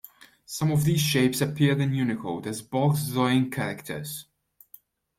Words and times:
Some 0.47 0.71
of 0.71 0.83
these 0.83 0.99
shapes 0.99 1.41
appear 1.41 1.79
in 1.79 1.93
Unicode 1.93 2.47
as 2.47 2.63
box-drawing 2.63 3.51
characters. 3.51 4.25